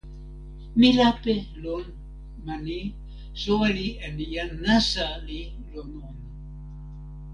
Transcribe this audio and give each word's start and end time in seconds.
mi 0.79 0.89
lape 0.97 1.35
lon 1.63 1.85
ma 2.45 2.55
ni: 2.65 2.79
soweli 3.41 3.87
en 4.05 4.17
jan 4.33 4.51
nasa 4.63 5.07
li 5.27 5.39
lon 5.71 5.91
ona. 6.09 6.27